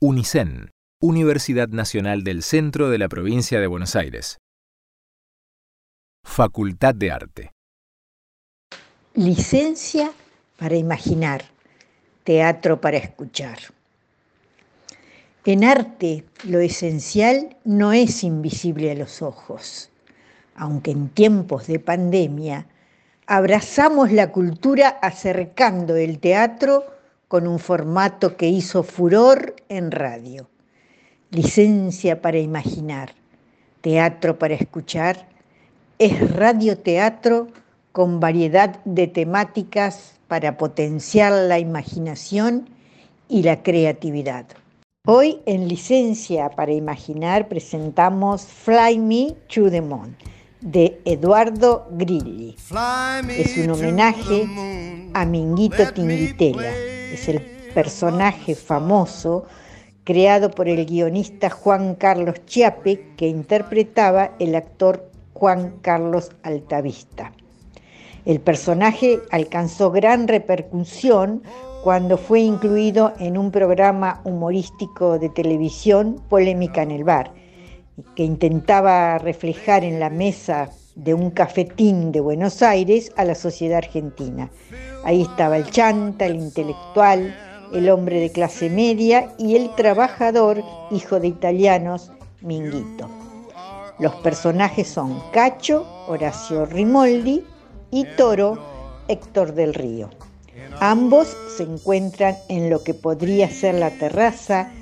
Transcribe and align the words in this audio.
UNICEN, 0.00 0.70
Universidad 1.02 1.70
Nacional 1.70 2.22
del 2.22 2.44
Centro 2.44 2.88
de 2.88 2.98
la 2.98 3.08
Provincia 3.08 3.58
de 3.58 3.66
Buenos 3.66 3.96
Aires. 3.96 4.38
Facultad 6.24 6.94
de 6.94 7.10
Arte. 7.10 7.52
Licencia 9.14 10.12
para 10.56 10.76
imaginar, 10.76 11.46
teatro 12.22 12.80
para 12.80 12.98
escuchar. 12.98 13.58
En 15.44 15.64
arte 15.64 16.24
lo 16.44 16.60
esencial 16.60 17.56
no 17.64 17.92
es 17.92 18.22
invisible 18.22 18.92
a 18.92 18.94
los 18.94 19.20
ojos, 19.20 19.90
aunque 20.54 20.92
en 20.92 21.08
tiempos 21.08 21.66
de 21.66 21.80
pandemia 21.80 22.68
abrazamos 23.26 24.12
la 24.12 24.30
cultura 24.30 24.90
acercando 25.02 25.96
el 25.96 26.20
teatro 26.20 26.97
con 27.28 27.46
un 27.46 27.58
formato 27.58 28.36
que 28.36 28.48
hizo 28.48 28.82
furor 28.82 29.54
en 29.68 29.90
radio. 29.90 30.48
Licencia 31.30 32.22
para 32.22 32.38
imaginar, 32.38 33.14
teatro 33.82 34.38
para 34.38 34.54
escuchar, 34.54 35.28
es 35.98 36.32
radioteatro 36.32 37.48
con 37.92 38.18
variedad 38.18 38.82
de 38.84 39.06
temáticas 39.06 40.14
para 40.26 40.56
potenciar 40.56 41.32
la 41.32 41.58
imaginación 41.58 42.68
y 43.28 43.42
la 43.42 43.62
creatividad. 43.62 44.46
Hoy 45.06 45.40
en 45.46 45.68
Licencia 45.68 46.50
para 46.50 46.72
Imaginar 46.72 47.48
presentamos 47.48 48.46
Fly 48.46 48.98
Me 48.98 49.36
to 49.52 49.70
the 49.70 49.80
Moon 49.80 50.16
de 50.60 51.00
Eduardo 51.04 51.86
Grilli. 51.92 52.56
Es 53.28 53.56
un 53.58 53.70
homenaje 53.70 54.46
a 55.14 55.24
Minguito 55.24 55.92
Tinguitela. 55.92 56.97
Es 57.12 57.28
el 57.28 57.40
personaje 57.74 58.54
famoso 58.54 59.44
creado 60.04 60.50
por 60.50 60.68
el 60.68 60.86
guionista 60.86 61.50
Juan 61.50 61.94
Carlos 61.94 62.36
Chiape 62.46 63.14
que 63.16 63.28
interpretaba 63.28 64.32
el 64.38 64.54
actor 64.54 65.10
Juan 65.34 65.78
Carlos 65.82 66.30
Altavista. 66.42 67.32
El 68.24 68.40
personaje 68.40 69.20
alcanzó 69.30 69.90
gran 69.90 70.28
repercusión 70.28 71.42
cuando 71.82 72.18
fue 72.18 72.40
incluido 72.40 73.12
en 73.18 73.38
un 73.38 73.50
programa 73.50 74.20
humorístico 74.24 75.18
de 75.18 75.28
televisión, 75.28 76.20
Polémica 76.28 76.82
en 76.82 76.90
el 76.90 77.04
Bar, 77.04 77.32
que 78.14 78.24
intentaba 78.24 79.18
reflejar 79.18 79.84
en 79.84 80.00
la 80.00 80.10
mesa 80.10 80.70
de 80.98 81.14
un 81.14 81.30
cafetín 81.30 82.10
de 82.10 82.20
Buenos 82.20 82.60
Aires 82.60 83.12
a 83.16 83.24
la 83.24 83.36
sociedad 83.36 83.78
argentina. 83.78 84.50
Ahí 85.04 85.22
estaba 85.22 85.56
el 85.56 85.70
chanta, 85.70 86.26
el 86.26 86.34
intelectual, 86.36 87.34
el 87.72 87.88
hombre 87.88 88.18
de 88.18 88.32
clase 88.32 88.68
media 88.68 89.32
y 89.38 89.54
el 89.54 89.72
trabajador, 89.76 90.62
hijo 90.90 91.20
de 91.20 91.28
italianos, 91.28 92.10
Minguito. 92.40 93.08
Los 94.00 94.14
personajes 94.16 94.88
son 94.88 95.22
Cacho, 95.32 95.86
Horacio 96.08 96.66
Rimoldi 96.66 97.44
y 97.90 98.04
Toro, 98.16 98.58
Héctor 99.06 99.54
del 99.54 99.74
Río. 99.74 100.10
Ambos 100.80 101.36
se 101.56 101.62
encuentran 101.62 102.36
en 102.48 102.70
lo 102.70 102.82
que 102.82 102.94
podría 102.94 103.48
ser 103.48 103.76
la 103.76 103.90
terraza 103.90 104.72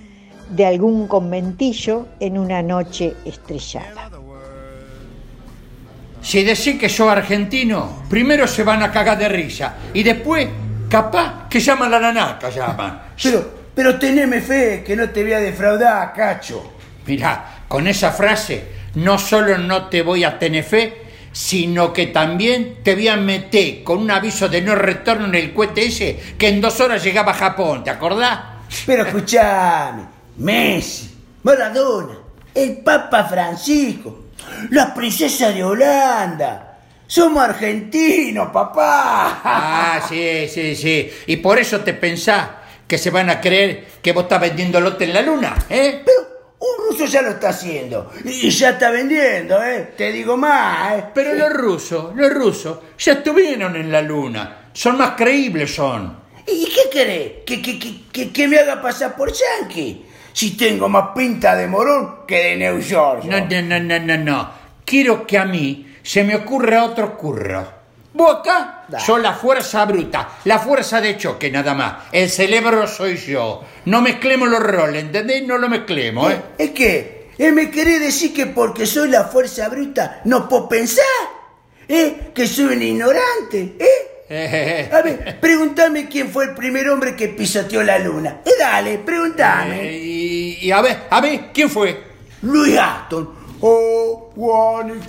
de 0.51 0.65
algún 0.65 1.09
conventillo 1.09 2.07
en 2.21 2.39
una 2.39 2.63
noche 2.63 3.15
estrellada. 3.25 4.11
Si 6.27 6.43
decís 6.43 6.77
que 6.77 6.89
soy 6.89 7.09
argentino, 7.09 8.03
primero 8.11 8.49
se 8.49 8.65
van 8.65 8.83
a 8.83 8.91
cagar 8.91 9.17
de 9.17 9.29
risa 9.29 9.77
y 9.95 10.03
después, 10.03 10.49
capaz, 10.91 11.49
que 11.49 11.61
llaman 11.61 11.89
la 11.89 12.01
nanaca, 12.01 12.51
llaman. 12.51 13.01
Pero, 13.23 13.49
pero 13.73 13.97
teneme 13.97 14.41
fe, 14.41 14.83
que 14.85 14.97
no 14.97 15.09
te 15.11 15.23
voy 15.23 15.35
a 15.35 15.39
defraudar, 15.39 16.13
cacho. 16.13 16.79
Mirá, 17.07 17.61
con 17.69 17.87
esa 17.87 18.11
frase, 18.11 18.65
no 18.97 19.19
solo 19.19 19.57
no 19.57 19.87
te 19.87 20.03
voy 20.03 20.25
a 20.25 20.37
tener 20.37 20.65
fe, 20.65 21.03
sino 21.31 21.93
que 21.93 22.09
también 22.09 22.79
te 22.83 22.97
voy 22.97 23.07
a 23.07 23.17
meter 23.17 23.85
con 23.85 23.99
un 23.99 24.11
aviso 24.11 24.49
de 24.49 24.63
no 24.63 24.75
retorno 24.75 25.27
en 25.27 25.35
el 25.37 25.55
cohete 25.55 25.87
ese 25.87 26.21
que 26.37 26.49
en 26.49 26.61
dos 26.61 26.81
horas 26.81 27.05
llegaba 27.05 27.31
a 27.31 27.37
Japón, 27.37 27.85
¿te 27.85 27.91
acordás? 27.91 28.41
Pero 28.85 29.05
escuchame, 29.05 30.03
Messi, 30.39 31.09
Maradona, 31.45 32.19
el 32.53 32.79
Papa 32.79 33.23
Francisco, 33.27 34.26
la 34.71 34.95
princesa 34.95 35.51
de 35.53 35.63
Holanda. 35.65 36.79
Somos 37.07 37.45
argentinos, 37.45 38.49
papá. 38.53 39.41
Ah, 39.45 40.01
sí, 40.09 40.49
sí, 40.49 40.75
sí. 40.75 41.11
Y 41.27 41.37
por 41.37 41.59
eso 41.59 41.81
te 41.81 41.95
pensás 41.95 42.49
que 42.87 42.99
se 42.99 43.11
van 43.11 43.31
a 43.31 43.41
creer 43.41 43.87
que 44.03 44.13
vos 44.13 44.25
estás 44.25 44.41
vendiendo 44.41 44.81
lote 44.81 45.05
en 45.05 45.15
la 45.15 45.23
luna, 45.23 45.55
¿eh? 45.69 46.03
Pero 46.05 46.37
un 46.59 46.91
ruso 46.91 47.05
ya 47.07 47.23
lo 47.23 47.31
está 47.31 47.51
haciendo. 47.51 48.13
Y 48.25 48.51
ya 48.51 48.71
está 48.71 48.91
vendiendo, 48.91 49.63
¿eh? 49.63 49.93
Te 49.97 50.11
digo 50.11 50.37
más, 50.37 50.99
¿eh? 50.99 51.05
Pero 51.15 51.35
los 51.35 51.53
rusos, 51.53 52.15
los 52.17 52.33
rusos, 52.33 52.79
ya 52.99 53.13
estuvieron 53.15 53.77
en 53.77 53.93
la 53.93 54.03
luna. 54.03 54.71
Son 54.73 54.97
más 54.99 55.13
creíbles, 55.13 55.75
son. 55.75 56.25
¿Y 56.47 56.65
qué 56.67 56.91
querés? 56.91 57.33
¿Que, 57.45 57.61
que, 57.61 57.79
que, 58.13 58.33
que 58.33 58.49
me 58.49 58.59
haga 58.59 58.81
pasar 58.81 59.17
por 59.17 59.33
yankee? 59.33 60.06
Si 60.37 60.51
tengo 60.51 60.87
más 60.87 61.13
pinta 61.17 61.57
de 61.57 61.67
morón 61.67 62.27
que 62.29 62.37
de 62.37 62.57
New 62.59 62.79
York. 62.79 63.25
No, 63.25 63.41
no, 63.41 63.63
no, 63.63 63.81
no, 63.81 63.99
no, 63.99 64.19
no. 64.19 64.51
Quiero 64.85 65.27
que 65.27 65.39
a 65.39 65.47
mí 65.47 65.95
se 66.03 66.25
me 66.25 66.37
ocurra 66.37 66.85
otro 66.85 67.17
curro. 67.17 67.67
Vos 68.13 68.41
acá 68.41 68.85
sos 68.99 69.19
la 69.19 69.33
fuerza 69.33 69.87
bruta, 69.87 70.29
la 70.45 70.59
fuerza 70.59 71.01
de 71.01 71.17
choque 71.17 71.51
nada 71.51 71.73
más. 71.73 71.95
El 72.13 72.29
cerebro 72.29 72.87
soy 72.87 73.17
yo. 73.17 73.65
No 73.87 74.03
mezclemos 74.03 74.51
los 74.51 74.61
roles, 74.61 75.05
¿entendés? 75.05 75.43
No 75.47 75.57
lo 75.57 75.71
mezclemos, 75.71 76.31
¿eh? 76.31 76.43
¿Es 76.59 76.71
que? 76.73 77.31
¿Eh, 77.39 77.51
¿Me 77.51 77.71
querés 77.71 78.01
decir 78.01 78.35
que 78.35 78.45
porque 78.45 78.85
soy 78.85 79.09
la 79.09 79.25
fuerza 79.25 79.71
bruta 79.71 80.21
no 80.25 80.47
puedo 80.47 80.69
pensar? 80.69 81.05
¿Eh? 81.89 82.33
¿Que 82.35 82.47
soy 82.47 82.77
un 82.77 82.83
ignorante? 82.83 83.77
¿Eh? 83.79 84.07
A 84.29 85.03
ver, 85.03 85.39
pregúntame 85.41 86.09
quién 86.09 86.31
fue 86.31 86.47
el 86.47 86.55
primer 86.55 86.89
hombre 86.89 87.15
que 87.15 87.29
pisoteó 87.29 87.83
la 87.85 87.99
luna. 87.99 88.41
Eh, 88.45 88.51
dale, 88.59 88.99
pregúntame. 88.99 89.89
Eh, 89.89 89.99
y, 90.61 90.67
y 90.67 90.71
a 90.73 90.81
ver, 90.81 91.05
a 91.11 91.21
ver, 91.21 91.51
¿quién 91.53 91.71
fue? 91.71 92.03
Louis 92.43 92.79
Aston. 92.79 93.35
Oh, 93.61 94.31
one 94.37 95.01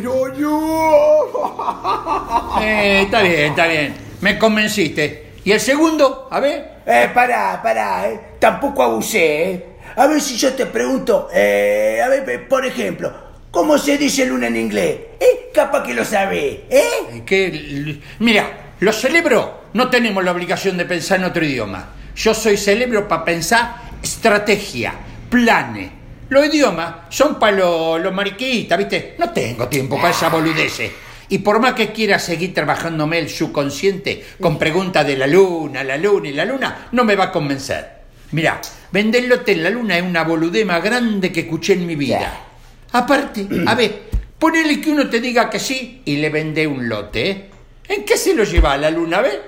you. 0.00 1.28
Eh, 2.60 3.02
está 3.02 3.22
bien, 3.22 3.50
está 3.50 3.66
bien. 3.66 3.94
Me 4.20 4.38
convenciste. 4.38 5.32
¿Y 5.44 5.52
el 5.52 5.60
segundo? 5.60 6.28
A 6.30 6.40
ver. 6.40 6.82
Eh, 6.86 7.10
pará, 7.12 7.60
pará, 7.62 8.08
eh. 8.08 8.20
Tampoco 8.38 8.82
abusé, 8.82 9.50
eh. 9.50 9.66
A 9.96 10.06
ver 10.06 10.20
si 10.20 10.36
yo 10.36 10.52
te 10.54 10.66
pregunto, 10.66 11.28
eh, 11.32 12.00
a 12.04 12.08
ver, 12.08 12.48
por 12.48 12.64
ejemplo, 12.64 13.12
¿cómo 13.50 13.76
se 13.78 13.98
dice 13.98 14.26
luna 14.26 14.46
en 14.46 14.56
inglés? 14.56 14.98
Eh, 15.18 15.50
capaz 15.52 15.82
que 15.82 15.94
lo 15.94 16.04
sabés, 16.04 16.60
¿eh? 16.70 17.22
Que, 17.26 18.00
mira, 18.20 18.74
los 18.80 18.96
cerebros 19.00 19.48
no 19.72 19.90
tenemos 19.90 20.22
la 20.24 20.32
obligación 20.32 20.76
de 20.76 20.84
pensar 20.84 21.18
en 21.18 21.24
otro 21.24 21.44
idioma. 21.44 21.94
Yo 22.18 22.34
soy 22.34 22.56
cerebro 22.56 23.06
para 23.06 23.24
pensar 23.24 23.76
estrategia, 24.02 24.92
planes. 25.30 25.92
Los 26.28 26.46
idiomas 26.46 26.96
son 27.10 27.38
para 27.38 27.56
los, 27.56 28.12
mariquitas, 28.12 28.76
¿viste? 28.76 29.14
No 29.18 29.30
tengo 29.30 29.68
tiempo 29.68 29.96
para 29.96 30.10
esa 30.10 30.28
boludeces. 30.28 30.90
Y 31.28 31.38
por 31.38 31.60
más 31.60 31.74
que 31.74 31.92
quiera 31.92 32.18
seguir 32.18 32.52
trabajándome 32.52 33.20
el 33.20 33.28
subconsciente 33.28 34.24
con 34.40 34.58
preguntas 34.58 35.06
de 35.06 35.16
la 35.16 35.28
luna, 35.28 35.84
la 35.84 35.96
luna 35.96 36.28
y 36.28 36.32
la 36.32 36.44
luna, 36.44 36.88
no 36.90 37.04
me 37.04 37.14
va 37.14 37.26
a 37.26 37.32
convencer. 37.32 37.88
Mirá, 38.32 38.60
vender 38.90 39.24
lote 39.24 39.52
en 39.52 39.62
la 39.62 39.70
luna 39.70 39.96
es 39.96 40.02
una 40.02 40.24
boludez 40.24 40.66
más 40.66 40.82
grande 40.82 41.30
que 41.30 41.40
escuché 41.40 41.74
en 41.74 41.86
mi 41.86 41.94
vida. 41.94 42.46
Aparte, 42.92 43.46
a 43.64 43.76
ver, 43.76 44.02
ponele 44.36 44.80
que 44.80 44.90
uno 44.90 45.08
te 45.08 45.20
diga 45.20 45.48
que 45.48 45.60
sí 45.60 46.02
y 46.04 46.16
le 46.16 46.30
vende 46.30 46.66
un 46.66 46.88
lote, 46.88 47.30
¿eh? 47.30 47.48
¿En 47.86 48.04
qué 48.04 48.16
se 48.16 48.34
lo 48.34 48.42
lleva 48.42 48.72
a 48.72 48.76
la 48.76 48.90
luna, 48.90 49.20
ves? 49.20 49.38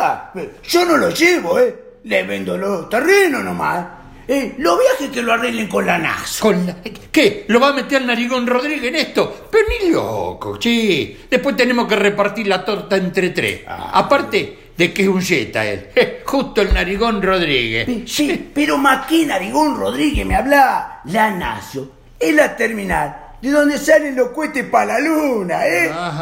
Ah, 0.00 0.32
yo 0.68 0.84
no 0.84 0.96
lo 0.96 1.10
llevo, 1.10 1.58
¿eh? 1.58 1.74
Le 2.04 2.22
vendo 2.24 2.56
los 2.56 2.88
terrenos 2.88 3.42
nomás. 3.44 3.86
Eh, 4.26 4.54
los 4.58 4.78
viajes 4.78 5.10
que 5.10 5.22
lo 5.22 5.34
arreglen 5.34 5.68
con 5.68 5.84
la 5.84 5.98
NASA. 5.98 6.40
¿Con 6.42 6.66
la- 6.66 6.76
¿Qué? 7.12 7.44
¿Lo 7.48 7.60
va 7.60 7.68
a 7.68 7.72
meter 7.74 8.02
Narigón 8.02 8.46
Rodríguez 8.46 8.84
en 8.84 8.96
esto? 8.96 9.48
Pero 9.50 9.64
ni 9.68 9.90
loco, 9.90 10.58
sí. 10.60 11.26
Después 11.30 11.54
tenemos 11.56 11.86
que 11.86 11.96
repartir 11.96 12.46
la 12.46 12.64
torta 12.64 12.96
entre 12.96 13.30
tres. 13.30 13.60
Aparte 13.66 14.70
de 14.76 14.92
que 14.94 15.02
es 15.02 15.08
un 15.08 15.20
yeta 15.20 15.64
él. 15.66 15.88
Justo 16.24 16.62
el 16.62 16.72
Narigón 16.72 17.20
Rodríguez. 17.22 17.86
Sí, 18.10 18.50
pero 18.54 18.78
más 18.78 19.06
que 19.06 19.26
Narigón 19.26 19.76
Rodríguez 19.78 20.24
me 20.26 20.36
habla 20.36 21.00
la 21.04 21.30
Nacio. 21.30 21.90
Es 22.18 22.34
la 22.34 22.56
terminal 22.56 23.23
de 23.44 23.50
donde 23.50 23.78
salen 23.78 24.16
los 24.16 24.28
cohetes 24.30 24.64
para 24.64 24.94
la 24.94 25.00
luna, 25.00 25.66
¿eh? 25.66 25.90
Ajá. 25.90 26.12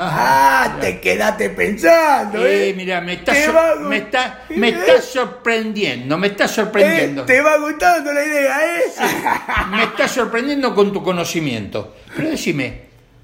Ah, 0.65 0.77
te 0.81 0.99
quedaste 1.01 1.51
pensando, 1.51 2.45
¿eh? 2.45 2.71
Eh, 2.71 2.75
mira, 2.75 3.01
me 3.01 3.13
está, 3.15 3.33
gu- 3.33 3.79
me 3.81 3.97
está, 3.99 4.45
me 4.51 4.69
está 4.71 5.01
sorprendiendo, 5.01 6.19
me 6.19 6.27
está 6.29 6.49
sorprendiendo. 6.49 7.23
Eh, 7.23 7.27
Te 7.27 7.41
va 7.41 7.59
gustando 7.59 8.13
la 8.13 8.25
idea, 8.25 8.59
¿eh? 8.79 8.83
Me 9.71 9.83
está 9.85 10.09
sorprendiendo 10.09 10.75
con 10.75 10.93
tu 10.93 11.03
conocimiento. 11.03 11.95
Pero 12.17 12.29
decime, 12.31 12.83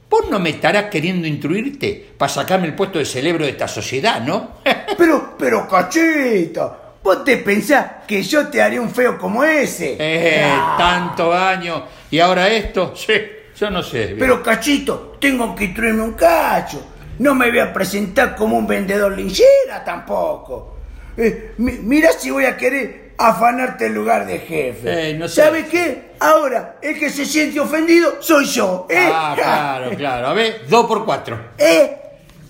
vos 0.09 0.31
no 0.31 0.39
me 0.39 0.51
estarás 0.51 0.85
queriendo 0.85 1.27
instruirte 1.27 2.11
para 2.17 2.29
sacarme 2.33 2.67
el 2.69 2.75
puesto 2.75 2.99
de 2.99 3.05
cerebro 3.05 3.45
de 3.45 3.51
esta 3.51 3.67
sociedad, 3.69 4.21
¿no? 4.21 4.59
Pero, 4.97 5.37
pero 5.39 5.69
cachita, 5.69 6.77
¿vos 7.03 7.25
te 7.25 7.37
pensás 7.39 7.87
que 8.07 8.23
yo 8.23 8.49
te 8.49 8.61
haré 8.61 8.81
un 8.81 8.91
feo 8.91 9.19
como 9.19 9.45
ese? 9.45 9.97
Eh, 9.99 10.43
Ah. 10.45 10.77
tanto 10.79 11.33
año. 11.33 11.85
Y 12.11 12.19
ahora 12.21 12.49
esto, 12.49 12.95
sí, 12.97 13.13
yo 13.59 13.71
no 13.71 13.83
sé. 13.83 14.15
Pero 14.19 14.43
cachito, 14.43 15.17
tengo 15.21 15.55
que 15.55 15.69
traerme 15.69 16.03
un 16.03 16.13
cacho. 16.15 16.81
No 17.19 17.35
me 17.35 17.49
voy 17.51 17.59
a 17.59 17.73
presentar 17.73 18.37
como 18.37 18.57
un 18.59 18.67
vendedor 18.67 19.13
linchera 19.17 19.83
tampoco. 19.85 20.77
Eh, 21.17 21.55
mi- 21.59 21.73
mira 21.73 22.13
si 22.13 22.31
voy 22.31 22.45
a 22.45 22.57
querer 22.57 23.15
afanarte 23.19 23.87
el 23.87 23.95
lugar 23.95 24.25
de 24.27 24.39
jefe. 24.39 25.11
Eh, 25.11 25.15
no 25.15 25.27
sé. 25.27 25.43
¿Sabe 25.43 25.67
qué? 25.67 26.13
Ahora, 26.21 26.77
el 26.81 26.97
que 26.99 27.11
se 27.11 27.25
siente 27.27 27.59
ofendido 27.59 28.19
soy 28.23 28.45
yo. 28.45 28.87
¿eh? 28.89 29.11
Ah, 29.13 29.35
claro, 29.37 29.91
claro. 29.97 30.29
A 30.29 30.33
ver, 30.33 30.63
2 30.69 30.87
por 30.87 31.05
4. 31.05 31.39
¿Eh? 31.59 31.97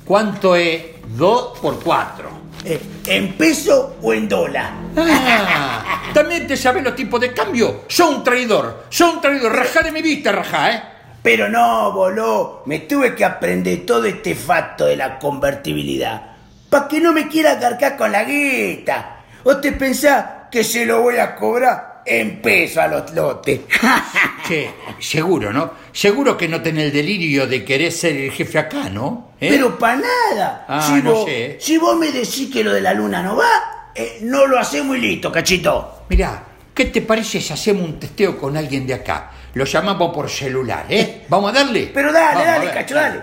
¿Cuánto 0.04 0.54
es 0.54 0.82
2 1.16 1.58
por 1.60 1.82
4? 1.82 2.28
Eh, 2.66 2.78
¿En 3.06 3.32
peso 3.34 3.96
o 4.02 4.12
en 4.12 4.28
dólar? 4.28 4.72
Ah, 4.96 6.02
también 6.12 6.46
te 6.46 6.56
sabes 6.56 6.82
los 6.84 6.94
tipos 6.94 7.18
de 7.20 7.32
cambio. 7.32 7.84
Soy 7.88 8.14
un 8.16 8.24
traidor, 8.24 8.84
soy 8.90 9.14
un 9.14 9.20
traidor. 9.22 9.54
Rajá 9.54 9.82
de 9.82 9.92
mi 9.92 10.02
vista, 10.02 10.32
rajá, 10.32 10.72
¿eh? 10.72 10.82
Pero 11.22 11.48
no, 11.48 11.92
boló, 11.92 12.62
me 12.66 12.80
tuve 12.80 13.14
que 13.14 13.24
aprender 13.24 13.84
todo 13.84 14.04
este 14.04 14.34
facto 14.34 14.86
de 14.86 14.96
la 14.96 15.18
convertibilidad. 15.18 16.36
Pa' 16.70 16.86
que 16.86 17.00
no 17.00 17.12
me 17.12 17.28
quiera 17.28 17.58
cargar 17.58 17.96
con 17.96 18.12
la 18.12 18.24
guita. 18.24 19.24
¿O 19.44 19.56
te 19.56 19.72
pensás 19.72 20.24
que 20.50 20.62
se 20.62 20.84
lo 20.86 21.02
voy 21.02 21.16
a 21.16 21.34
cobrar 21.34 22.02
en 22.04 22.40
peso 22.40 22.80
a 22.80 22.88
los 22.88 23.12
lotes? 23.12 23.60
Che, 24.46 24.70
seguro, 24.98 25.52
¿no? 25.52 25.72
Seguro 25.92 26.36
que 26.36 26.48
no 26.48 26.62
tenés 26.62 26.86
el 26.86 26.92
delirio 26.92 27.46
de 27.46 27.64
querer 27.64 27.92
ser 27.92 28.16
el 28.16 28.30
jefe 28.30 28.58
acá, 28.58 28.88
¿no? 28.88 29.32
¿Eh? 29.40 29.48
Pero 29.50 29.78
pa' 29.78 29.96
nada. 29.96 30.64
Ah, 30.68 30.86
si, 30.86 31.02
no 31.02 31.12
vos, 31.12 31.24
sé. 31.26 31.56
si 31.60 31.76
vos 31.76 31.98
me 31.98 32.10
decís 32.10 32.50
que 32.52 32.64
lo 32.64 32.72
de 32.72 32.80
la 32.80 32.94
luna 32.94 33.22
no 33.22 33.36
va, 33.36 33.90
eh, 33.94 34.18
no 34.22 34.46
lo 34.46 34.58
hacemos 34.58 34.96
y 34.96 35.00
listo, 35.00 35.30
cachito. 35.32 36.04
Mirá, 36.08 36.44
¿qué 36.72 36.86
te 36.86 37.02
parece 37.02 37.40
si 37.40 37.52
hacemos 37.52 37.82
un 37.82 37.98
testeo 37.98 38.38
con 38.38 38.56
alguien 38.56 38.86
de 38.86 38.94
acá? 38.94 39.32
Lo 39.58 39.64
llamamos 39.64 40.14
por 40.14 40.30
celular, 40.30 40.86
¿eh? 40.88 41.24
¿Vamos 41.28 41.50
a 41.50 41.54
darle? 41.54 41.90
Pero 41.92 42.12
dale, 42.12 42.44
Vamos, 42.44 42.46
dale, 42.46 42.70
cacho, 42.70 42.94
dale. 42.94 43.22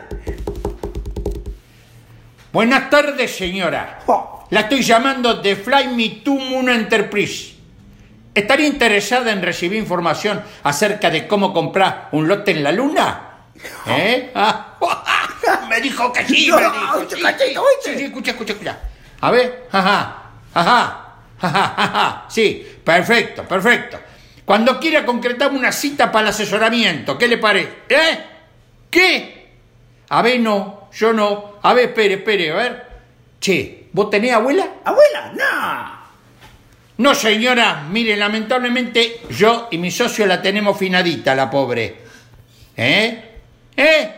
Buenas 2.52 2.90
tardes, 2.90 3.34
señora. 3.34 4.00
Oh. 4.06 4.46
La 4.50 4.60
estoy 4.60 4.82
llamando 4.84 5.36
de 5.36 5.56
Fly 5.56 5.88
Me 5.96 6.10
to 6.26 6.34
Moon 6.34 6.68
Enterprise. 6.68 7.56
¿Estaría 8.34 8.68
interesada 8.68 9.32
en 9.32 9.42
recibir 9.42 9.80
información 9.80 10.44
acerca 10.64 11.10
de 11.10 11.26
cómo 11.26 11.54
comprar 11.54 12.10
un 12.12 12.28
lote 12.28 12.52
en 12.52 12.64
la 12.64 12.74
luna? 12.74 13.22
¿Eh? 13.88 14.32
Ah, 14.36 15.66
me 15.70 15.80
dijo 15.80 16.12
que 16.12 16.26
sí, 16.26 16.52
me 16.54 16.62
No, 16.62 16.70
dijo. 16.70 16.98
oíste, 16.98 17.16
Sí, 17.16 17.22
cachito, 17.22 17.64
sí, 17.82 17.92
sí, 17.92 17.98
sí, 17.98 18.04
escucha, 18.06 18.32
escucha, 18.32 18.52
escucha. 18.54 18.80
A 19.22 19.32
ver, 19.32 19.68
ajá, 19.72 20.16
ajá, 20.54 21.14
ajá, 21.40 21.74
ajá. 21.78 22.26
Sí, 22.28 22.68
perfecto, 22.84 23.44
perfecto. 23.44 24.00
Cuando 24.46 24.80
quiera 24.80 25.06
concretar 25.06 25.52
una 25.52 25.72
cita 25.72 26.12
para 26.12 26.28
el 26.28 26.30
asesoramiento, 26.30 27.18
¿qué 27.18 27.28
le 27.28 27.40
parece? 27.40 27.74
¿Eh? 27.90 28.20
¿Qué? 28.90 29.48
A 30.10 30.22
ver, 30.22 30.40
no, 30.40 30.90
yo 30.94 31.12
no. 31.14 31.56
A 31.64 31.74
ver, 31.74 31.90
espere, 31.90 32.14
espere, 32.16 32.52
a 32.52 32.56
ver. 32.56 32.86
Che, 33.40 33.88
¿vos 33.92 34.10
tenés 34.10 34.34
abuela? 34.34 34.68
Abuela, 34.84 35.34
no. 35.36 36.06
No, 36.98 37.14
señora, 37.14 37.86
mire, 37.90 38.16
lamentablemente 38.16 39.22
yo 39.32 39.68
y 39.72 39.78
mi 39.78 39.92
socio 39.92 40.26
la 40.26 40.42
tenemos 40.42 40.78
finadita, 40.78 41.36
la 41.36 41.50
pobre. 41.50 41.96
¿Eh? 42.78 43.24
¿Eh? 43.76 44.12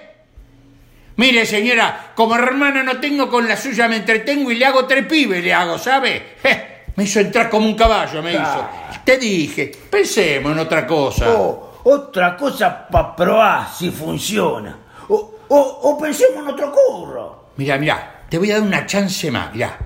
Mire, 1.16 1.46
señora, 1.48 2.12
como 2.16 2.36
hermana 2.36 2.84
no 2.84 3.00
tengo, 3.00 3.30
con 3.30 3.48
la 3.48 3.58
suya 3.58 3.88
me 3.88 3.96
entretengo 3.96 4.52
y 4.52 4.56
le 4.56 4.66
hago 4.66 4.86
tres 4.86 5.08
pibes, 5.08 5.44
le 5.44 5.54
hago, 5.54 5.80
¿sabe? 5.80 6.36
Je, 6.44 6.67
Me 6.98 7.04
hizo 7.04 7.20
entrar 7.20 7.50
como 7.50 7.66
un 7.68 7.76
caballo, 7.76 8.22
me 8.22 8.32
hizo. 8.32 8.42
Ah. 8.44 9.02
Te 9.06 9.18
dije, 9.18 9.72
pensemos 9.90 10.52
en 10.52 10.60
otra 10.60 10.86
cosa. 10.86 11.32
O 11.32 11.80
otra 11.84 12.36
cosa 12.36 12.88
para 12.88 13.16
probar 13.16 13.70
si 13.74 13.92
funciona. 13.92 14.76
O, 15.08 15.36
o, 15.48 15.58
o 15.58 15.98
pensemos 15.98 16.44
en 16.44 16.50
otro 16.50 16.74
curro. 16.74 17.46
Mira, 17.58 17.78
mira, 17.78 18.24
te 18.28 18.38
voy 18.40 18.52
a 18.52 18.56
dar 18.56 18.64
una 18.64 18.86
chance 18.86 19.30
más, 19.32 19.54
mira. 19.54 19.78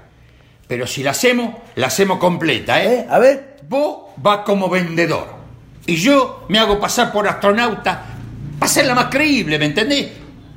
Pero 0.67 0.87
si 0.87 1.03
la 1.03 1.11
hacemos, 1.11 1.53
la 1.75 1.87
hacemos 1.87 2.17
completa, 2.17 2.81
¿eh? 2.81 3.01
¿Eh? 3.01 3.07
A 3.09 3.19
ver. 3.19 3.57
Vos 3.67 4.11
vas 4.17 4.39
como 4.39 4.69
vendedor. 4.69 5.27
Y 5.85 5.97
yo 5.97 6.45
me 6.47 6.59
hago 6.59 6.79
pasar 6.79 7.11
por 7.11 7.27
astronauta 7.27 8.05
para 8.57 8.71
ser 8.71 8.85
la 8.85 8.95
más 8.95 9.05
creíble, 9.07 9.59
¿me 9.59 9.65
entendés? 9.65 10.11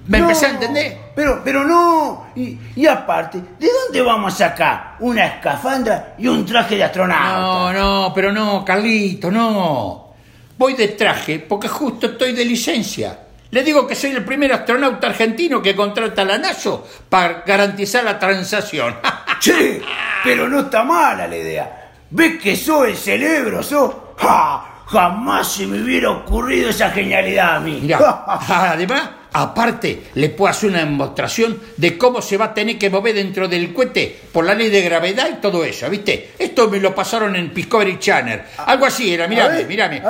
¿Me 0.06 0.18
No, 0.18 0.24
empecé 0.24 0.46
a 0.46 0.50
entender? 0.50 0.98
Pero, 1.14 1.43
pero 1.44 1.64
no. 1.64 2.26
Y, 2.34 2.58
y 2.76 2.87
aparte, 2.87 3.38
¿de 3.58 3.69
dónde 3.84 4.02
vamos 4.02 4.34
a 4.34 4.49
sacar 4.49 4.96
una 5.00 5.26
escafandra 5.26 6.14
y 6.19 6.26
un 6.26 6.44
traje 6.44 6.75
de 6.75 6.81
No, 6.81 6.87
astronauta? 6.87 7.72
no, 7.78 8.12
pero 8.14 8.32
no, 8.32 8.64
Carlito, 8.64 9.31
no. 9.31 10.14
Voy 10.56 10.75
de 10.75 10.88
traje 10.88 11.38
porque 11.40 11.69
justo 11.69 12.06
estoy 12.06 12.32
de 12.32 12.44
licencia. 12.44 13.19
Le 13.50 13.62
digo 13.62 13.87
que 13.87 13.94
soy 13.94 14.11
el 14.11 14.25
primer 14.25 14.52
astronauta 14.52 15.06
argentino 15.06 15.62
que 15.62 15.76
contrata 15.76 16.25
la 16.25 16.38
NASA 16.38 16.72
para 17.08 17.43
garantizar 17.46 18.02
la 18.05 18.19
transacción. 18.19 18.96
Che, 19.40 19.81
pero 20.25 20.49
no 20.49 20.60
está 20.60 20.82
mala 20.82 21.26
la 21.28 21.37
idea. 21.37 21.90
¿Ves 22.10 22.40
que 22.43 22.56
soy 22.56 22.90
el 22.93 22.96
cerebro, 22.96 23.62
sos? 23.62 23.94
¡Ja! 24.17 24.64
Jamás 24.87 25.52
se 25.52 25.67
me 25.67 25.81
hubiera 25.82 26.10
ocurrido 26.10 26.70
esa 26.70 26.90
genialidad 26.90 27.56
a 27.56 27.60
mí. 27.60 27.78
Mirá, 27.82 28.25
además, 28.49 29.02
aparte, 29.34 30.04
le 30.14 30.28
puedo 30.31 30.50
hacer 30.50 30.70
una 30.70 30.78
demostración 30.78 31.60
de 31.76 31.98
cómo 31.98 32.22
se 32.22 32.36
va 32.36 32.46
a 32.46 32.54
tener 32.54 32.78
que 32.78 32.88
mover 32.88 33.14
dentro 33.16 33.48
del 33.48 33.75
cohete 33.75 34.16
por 34.32 34.44
la 34.44 34.54
ley 34.54 34.70
de 34.70 34.81
gravedad 34.82 35.28
y 35.31 35.34
todo 35.40 35.64
eso, 35.64 35.90
¿viste? 35.90 36.31
Esto 36.38 36.69
me 36.70 36.78
lo 36.81 36.94
pasaron 36.94 37.34
en 37.36 37.52
Discovery 37.52 37.98
Channel. 37.98 38.40
Algo 38.58 38.86
así 38.86 39.12
era, 39.12 39.26
mirame, 39.28 39.64
mirame. 39.64 40.00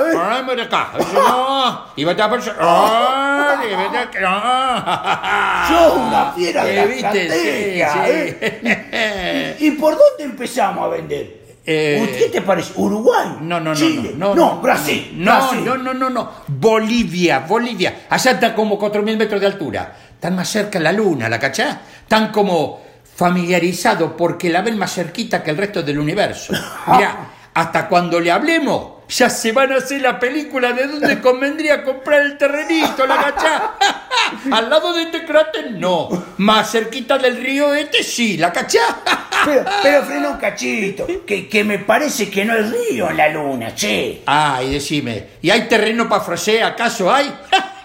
y 1.96 2.04
va 2.04 2.10
a 2.10 2.14
estar 2.14 2.30
por- 2.30 2.40
y 3.70 3.74
va 3.74 3.80
a 3.80 3.86
estar- 4.04 4.20
no. 4.20 5.68
Sos 5.68 5.96
una 5.96 6.32
fiera 6.32 6.64
de 6.64 6.82
Eh, 6.82 7.78
la 7.78 8.08
¿eh? 8.08 9.56
¿Y 9.60 9.70
por 9.72 9.92
dónde 9.96 10.24
empezamos 10.24 10.84
a 10.84 10.88
vender? 10.88 11.43
Eh, 11.66 12.16
¿Qué 12.18 12.28
te 12.28 12.42
parece? 12.42 12.72
¿Uruguay? 12.76 13.38
No, 13.40 13.58
no, 13.58 13.70
no, 13.70 13.74
¿Chile? 13.74 14.12
no, 14.16 14.34
no, 14.34 14.60
Brasil. 14.60 15.12
No, 15.16 15.32
Brasil. 15.32 15.64
no, 15.64 15.76
no, 15.78 15.94
no, 15.94 16.10
no. 16.10 16.30
Bolivia, 16.48 17.40
Bolivia. 17.40 18.06
Allá 18.10 18.32
está 18.32 18.54
como 18.54 18.78
4.000 18.78 19.16
metros 19.16 19.40
de 19.40 19.46
altura. 19.46 19.96
Están 20.12 20.36
más 20.36 20.48
cerca 20.48 20.78
la 20.78 20.92
luna, 20.92 21.28
¿la 21.28 21.38
cachá? 21.38 21.80
Están 22.02 22.30
como 22.30 22.82
familiarizados 23.16 24.12
porque 24.16 24.50
la 24.50 24.60
ven 24.62 24.76
más 24.76 24.92
cerquita 24.92 25.42
que 25.42 25.50
el 25.50 25.56
resto 25.56 25.82
del 25.82 25.98
universo. 25.98 26.52
Mira, 26.88 27.28
hasta 27.54 27.88
cuando 27.88 28.20
le 28.20 28.30
hablemos, 28.30 28.93
ya 29.16 29.30
se 29.30 29.52
van 29.52 29.72
a 29.72 29.76
hacer 29.76 30.00
la 30.00 30.18
película 30.18 30.72
de 30.72 30.88
dónde 30.88 31.20
convendría 31.22 31.84
comprar 31.84 32.22
el 32.22 32.36
terrenito, 32.36 33.06
¿la 33.06 33.16
cachá? 33.16 33.74
Al 34.50 34.68
lado 34.68 34.92
de 34.92 35.02
este 35.04 35.24
cráter, 35.24 35.70
no. 35.72 36.08
Más 36.38 36.72
cerquita 36.72 37.18
del 37.18 37.36
río 37.36 37.72
este, 37.74 38.02
sí, 38.02 38.36
¿la 38.36 38.52
cachá? 38.52 38.80
Pero, 39.44 39.64
pero 39.82 40.02
frena 40.04 40.30
un 40.30 40.38
cachito, 40.38 41.06
que, 41.26 41.48
que 41.48 41.64
me 41.64 41.78
parece 41.78 42.28
que 42.28 42.44
no 42.44 42.54
hay 42.54 42.62
río 42.62 43.10
en 43.10 43.16
la 43.16 43.28
luna, 43.28 43.74
che. 43.74 44.22
Ah, 44.26 44.60
y 44.64 44.72
decime, 44.72 45.26
¿y 45.42 45.50
hay 45.50 45.68
terreno 45.68 46.08
para 46.08 46.22
ofrecer? 46.22 46.64
¿Acaso 46.64 47.12
hay? 47.12 47.32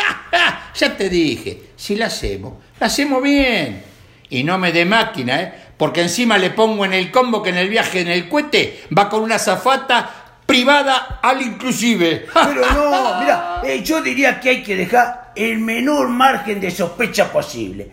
ya 0.74 0.98
te 0.98 1.10
dije, 1.10 1.62
si 1.76 1.96
la 1.96 2.08
hacemos, 2.08 2.54
la 2.80 2.88
hacemos 2.88 3.22
bien. 3.22 3.84
Y 4.32 4.44
no 4.44 4.58
me 4.58 4.72
dé 4.72 4.86
máquina, 4.86 5.42
¿eh? 5.42 5.54
Porque 5.80 6.02
encima 6.02 6.38
le 6.38 6.50
pongo 6.50 6.84
en 6.84 6.92
el 6.92 7.10
combo 7.10 7.42
que 7.42 7.52
en 7.52 7.58
el 7.58 7.70
viaje 7.70 8.02
en 8.02 8.10
el 8.10 8.28
cohete 8.28 8.84
va 8.96 9.08
con 9.08 9.22
una 9.22 9.40
zafata 9.40 10.19
privada 10.50 11.20
al 11.22 11.42
inclusive. 11.44 12.26
Pero 12.34 12.62
no, 12.74 13.20
mira, 13.20 13.62
eh, 13.64 13.84
yo 13.84 14.02
diría 14.02 14.40
que 14.40 14.50
hay 14.50 14.64
que 14.64 14.76
dejar 14.76 15.32
el 15.36 15.60
menor 15.60 16.10
margen 16.10 16.60
de 16.60 16.72
sospecha 16.72 17.32
posible. 17.32 17.88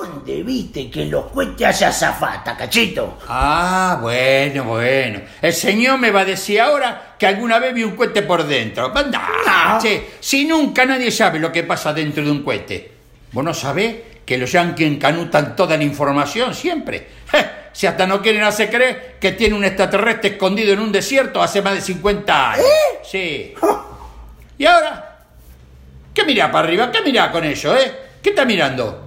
¿Dónde 0.00 0.42
viste 0.42 0.90
que 0.90 1.02
en 1.02 1.10
los 1.12 1.26
cohetes 1.26 1.66
haya 1.66 1.92
zafata, 1.92 2.56
cachito? 2.56 3.18
Ah, 3.28 3.98
bueno, 4.02 4.64
bueno. 4.64 5.20
El 5.40 5.52
señor 5.52 5.98
me 5.98 6.10
va 6.10 6.20
a 6.20 6.24
decir 6.24 6.60
ahora 6.60 7.14
que 7.18 7.26
alguna 7.26 7.58
vez 7.58 7.72
vi 7.72 7.84
un 7.84 7.96
cohete 7.96 8.22
por 8.22 8.44
dentro. 8.44 8.92
Anda, 8.94 9.22
No. 9.46 9.78
che, 9.80 10.10
si 10.20 10.44
nunca 10.44 10.84
nadie 10.84 11.10
sabe 11.10 11.38
lo 11.38 11.50
que 11.50 11.62
pasa 11.62 11.92
dentro 11.94 12.22
de 12.24 12.30
un 12.30 12.42
cohete. 12.42 12.90
¿Vos 13.32 13.44
no 13.44 13.54
sabés 13.54 13.96
que 14.26 14.36
los 14.36 14.50
yanquis 14.52 14.86
encanutan 14.86 15.54
toda 15.56 15.76
la 15.76 15.84
información 15.84 16.54
siempre? 16.54 17.06
Si 17.78 17.86
hasta 17.86 18.08
no 18.08 18.20
quieren 18.20 18.42
hacer 18.42 18.70
creer 18.70 19.18
que 19.20 19.30
tiene 19.30 19.54
un 19.54 19.64
extraterrestre 19.64 20.30
escondido 20.30 20.72
en 20.72 20.80
un 20.80 20.90
desierto 20.90 21.40
hace 21.40 21.62
más 21.62 21.74
de 21.74 21.80
50 21.80 22.50
años. 22.54 22.66
Sí. 23.08 23.54
¿Y 24.58 24.66
ahora? 24.66 25.20
¿Qué 26.12 26.24
mirá 26.24 26.50
para 26.50 26.66
arriba? 26.66 26.90
¿Qué 26.90 27.02
mirá 27.02 27.30
con 27.30 27.44
eso, 27.44 27.76
eh? 27.76 27.94
¿Qué 28.20 28.30
está 28.30 28.44
mirando? 28.44 29.04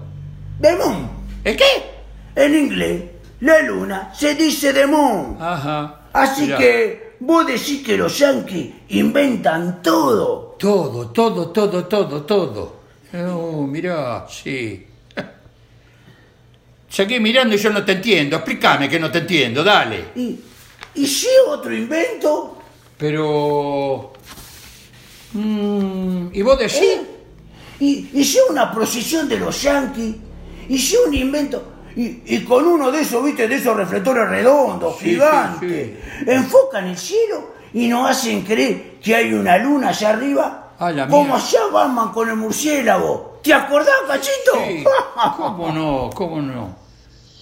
The 0.62 0.78
moon. 0.78 1.10
¿El 1.44 1.58
qué? 1.58 1.66
En 2.34 2.56
inglés, 2.56 3.04
la 3.42 3.60
luna 3.60 4.14
se 4.16 4.36
dice 4.36 4.72
the 4.72 4.88
moon. 4.88 5.36
Ajá. 5.38 6.04
Así 6.14 6.44
Mirá. 6.44 6.58
que 6.58 7.16
vos 7.20 7.46
decís 7.46 7.84
que 7.86 7.98
los 7.98 8.18
yanquis 8.18 8.74
inventan 8.88 9.82
todo. 9.82 10.56
Todo, 10.58 11.10
todo, 11.10 11.50
todo, 11.50 11.88
todo, 11.88 12.22
todo. 12.24 12.76
Oh, 13.16 13.68
mirá, 13.68 14.26
sí. 14.30 14.88
Seguí 16.92 17.22
mirando 17.22 17.56
y 17.56 17.58
yo 17.58 17.70
no 17.70 17.86
te 17.86 17.94
entiendo. 17.94 18.36
Explícame 18.36 18.90
que 18.90 19.00
no 19.00 19.10
te 19.10 19.20
entiendo, 19.20 19.64
dale. 19.64 20.10
Y, 20.16 20.38
¿Y 20.96 21.08
si 21.08 21.28
otro 21.48 21.74
invento? 21.74 22.58
Pero... 22.98 24.12
Mm, 25.32 26.28
¿Y 26.34 26.42
vos 26.42 26.60
decís? 26.60 26.82
¿Eh? 26.82 27.02
¿Y, 27.80 28.10
¿Y 28.14 28.26
si 28.26 28.40
una 28.50 28.70
procesión 28.74 29.30
de 29.30 29.38
los 29.40 29.62
yanquis? 29.62 30.16
¿Y 30.68 30.78
si 30.78 30.98
un 30.98 31.14
invento? 31.14 31.64
Y, 31.96 32.24
y 32.26 32.44
con 32.44 32.68
uno 32.68 32.92
de 32.92 33.02
esos, 33.02 33.24
viste, 33.24 33.48
de 33.48 33.56
esos 33.56 33.76
reflectores 33.76 34.28
redondos, 34.28 34.98
Sí, 35.00 35.12
gigantes, 35.12 35.92
enfocan 36.28 36.88
el 36.88 36.98
cielo 36.98 37.52
y 37.74 37.88
nos 37.88 38.10
hacen 38.10 38.42
creer 38.42 38.98
que 39.02 39.16
hay 39.16 39.34
una 39.34 39.58
luna 39.58 39.90
allá 39.90 40.10
arriba, 40.10 40.74
la 40.78 41.08
como 41.08 41.36
allá 41.36 41.60
Batman 41.72 42.12
con 42.12 42.30
el 42.30 42.36
murciélago. 42.36 43.40
¿Te 43.42 43.54
acordás, 43.54 43.96
cachito? 44.08 44.54
Sí, 44.68 44.84
¿Cómo 45.38 45.72
no? 45.72 46.10
¿Cómo 46.14 46.42
no? 46.42 46.81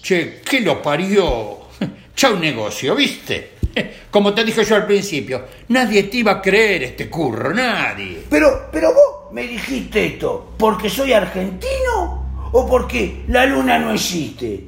Che, 0.02 0.42
¿qué 0.44 0.62
lo 0.62 0.82
parió? 0.82 1.58
Chau 2.16 2.38
negocio, 2.38 2.96
¿viste? 2.96 3.52
Como 4.12 4.34
te 4.34 4.44
dije 4.44 4.64
yo 4.64 4.76
al 4.76 4.86
principio, 4.86 5.46
nadie 5.70 6.04
te 6.04 6.18
iba 6.18 6.34
a 6.34 6.42
creer 6.42 6.84
este 6.84 7.10
curro, 7.10 7.54
nadie. 7.54 8.24
Pero, 8.30 8.70
pero 8.72 8.94
vos 8.94 9.34
me 9.34 9.44
dijiste 9.44 10.06
esto, 10.06 10.54
¿porque 10.58 10.90
soy 10.90 11.14
argentino 11.14 12.50
o 12.52 12.68
porque 12.68 13.24
la 13.28 13.46
luna 13.46 13.78
no 13.78 13.92
existe? 13.94 14.66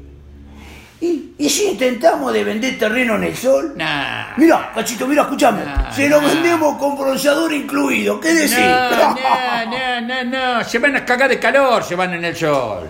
¿Y, 1.02 1.34
y 1.40 1.50
si 1.50 1.70
intentamos 1.70 2.32
de 2.32 2.44
vender 2.44 2.78
terreno 2.78 3.16
en 3.16 3.24
el 3.24 3.36
sol? 3.36 3.74
Nah. 3.76 4.38
Mira, 4.38 4.72
cachito, 4.76 5.08
mira, 5.08 5.24
escúchame. 5.24 5.66
Nah, 5.66 5.92
Se 5.92 6.08
lo 6.08 6.22
nah. 6.22 6.28
vendemos 6.28 6.78
con 6.78 6.96
bronceador 6.96 7.52
incluido. 7.52 8.20
¿Qué 8.20 8.34
decís? 8.34 8.60
No, 8.60 8.92
no, 9.16 10.02
no, 10.02 10.02
no, 10.02 10.58
no, 10.58 10.64
se 10.64 10.78
van 10.78 10.96
a 10.96 11.04
cagar 11.04 11.30
de 11.30 11.40
calor, 11.40 11.84
se 11.84 11.96
van 11.96 12.14
en 12.14 12.26
el 12.26 12.36
sol. 12.36 12.88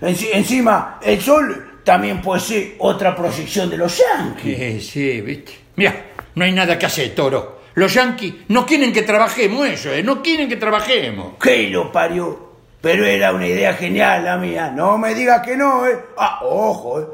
Sí. 0.00 0.06
Enci- 0.06 0.30
encima, 0.32 0.98
el 1.02 1.20
sol 1.20 1.80
también 1.84 2.20
puede 2.22 2.40
ser 2.40 2.74
otra 2.78 3.14
proyección 3.16 3.68
de 3.70 3.76
los 3.78 3.96
yanquis. 3.98 4.56
Sí, 4.56 4.80
sí, 4.80 5.20
¿viste? 5.20 5.52
Mira, 5.76 5.94
no 6.34 6.44
hay 6.44 6.52
nada 6.52 6.78
que 6.78 6.86
hacer, 6.86 7.14
toro. 7.14 7.58
Los 7.74 7.94
yanquis 7.94 8.34
no 8.48 8.66
quieren 8.66 8.92
que 8.92 9.02
trabajemos 9.02 9.66
ellos, 9.66 9.86
¿eh? 9.86 10.02
No 10.02 10.22
quieren 10.22 10.48
que 10.48 10.56
trabajemos. 10.56 11.34
¿Qué 11.40 11.68
lo 11.68 11.90
parió? 11.92 12.48
Pero 12.80 13.04
era 13.04 13.32
una 13.32 13.46
idea 13.46 13.74
genial 13.74 14.24
la 14.24 14.36
mía. 14.36 14.70
No 14.74 14.98
me 14.98 15.14
digas 15.14 15.42
que 15.44 15.56
no, 15.56 15.86
¿eh? 15.86 15.98
Ah, 16.16 16.40
ojo, 16.42 17.00
¿eh? 17.00 17.04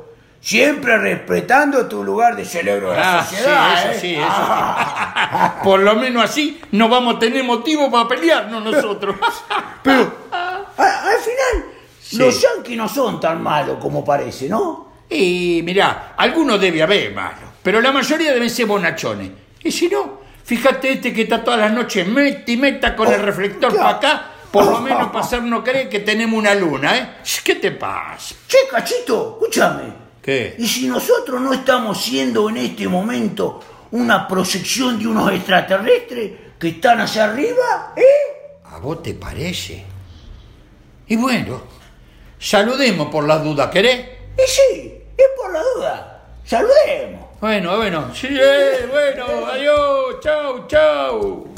Siempre 0.40 0.98
respetando 0.98 1.86
tu 1.86 2.04
lugar 2.04 2.36
de 2.36 2.44
cerebro 2.44 2.90
de 2.90 2.96
la 2.98 3.18
Ah, 3.20 3.24
sí, 3.24 3.36
sociedad, 3.36 3.82
eso 3.82 3.90
¿eh? 3.92 3.98
sí, 4.00 4.14
eso 4.18 4.26
sí. 4.28 5.62
Por 5.64 5.80
lo 5.80 5.94
menos 5.94 6.22
así 6.24 6.60
no 6.72 6.88
vamos 6.90 7.16
a 7.16 7.18
tener 7.18 7.44
motivo 7.44 7.90
para 7.90 8.06
pelearnos 8.08 8.62
nosotros. 8.62 9.16
Pero, 9.82 10.00
al 10.30 11.18
final, 11.22 11.64
Sí. 12.06 12.18
los 12.18 12.38
yanquis 12.38 12.76
no 12.76 12.86
son 12.86 13.18
tan 13.18 13.42
malos 13.42 13.78
como 13.80 14.04
parece, 14.04 14.46
¿no? 14.46 14.92
Y 15.08 15.62
mirá, 15.64 16.12
algunos 16.18 16.60
debe 16.60 16.82
haber 16.82 17.14
malos, 17.14 17.50
pero 17.62 17.80
la 17.80 17.92
mayoría 17.92 18.32
deben 18.32 18.50
ser 18.50 18.66
bonachones. 18.66 19.30
Y 19.62 19.72
si 19.72 19.88
no, 19.88 20.20
fíjate 20.44 20.92
este 20.92 21.14
que 21.14 21.22
está 21.22 21.42
todas 21.42 21.60
las 21.60 21.72
noches 21.72 22.06
meta 22.06 22.50
y 22.50 22.56
meta 22.58 22.94
con 22.94 23.10
el 23.10 23.20
reflector 23.22 23.72
claro. 23.72 23.76
para 23.76 23.96
acá, 23.96 24.30
por 24.50 24.66
lo 24.66 24.80
menos 24.82 25.06
para 25.08 25.24
hacernos 25.24 25.64
creer 25.64 25.88
que 25.88 26.00
tenemos 26.00 26.38
una 26.38 26.54
luna, 26.54 26.94
¿eh? 26.98 27.08
¿Qué 27.42 27.54
te 27.54 27.70
pasa? 27.70 28.34
Che, 28.46 28.58
cachito, 28.70 29.38
escúchame. 29.40 30.04
¿Qué? 30.20 30.56
¿Y 30.58 30.66
si 30.66 30.86
nosotros 30.86 31.40
no 31.40 31.52
estamos 31.54 32.02
siendo 32.02 32.48
en 32.50 32.58
este 32.58 32.86
momento 32.86 33.60
una 33.92 34.28
proyección 34.28 34.98
de 34.98 35.06
unos 35.06 35.32
extraterrestres 35.32 36.32
que 36.58 36.68
están 36.68 37.00
allá 37.00 37.24
arriba? 37.24 37.94
¿Eh? 37.96 38.60
¿A 38.66 38.78
vos 38.78 39.02
te 39.02 39.14
parece? 39.14 39.84
Y 41.06 41.16
bueno, 41.16 41.62
saludemos 42.44 43.08
por 43.08 43.26
las 43.26 43.42
dudas, 43.42 43.70
¿querés? 43.70 44.06
Y 44.36 44.46
sí, 44.46 45.02
es 45.16 45.26
por 45.40 45.52
la 45.52 45.62
duda. 45.74 46.22
Saludemos. 46.44 47.24
Bueno, 47.40 47.76
bueno, 47.78 48.14
sí, 48.14 48.28
eh, 48.30 48.86
bueno, 48.90 49.46
adiós, 49.52 50.20
chau, 50.20 50.66
chau. 50.66 51.48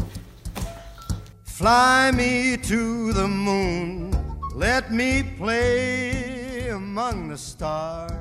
Fly 1.44 2.12
me 2.12 2.56
to 2.58 3.12
the 3.12 3.26
moon, 3.26 4.10
let 4.54 4.90
me 4.90 5.24
play 5.24 6.68
among 6.70 7.30
the 7.30 7.36
stars. 7.36 8.15